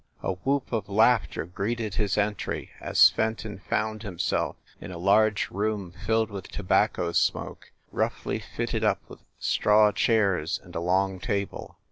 [0.23, 5.93] A whoop of laughter greeted his entry, as Fenton found himself in a large room
[6.07, 11.77] filled with tobacco smoke, roughly fitted up with straw chairs and a long table.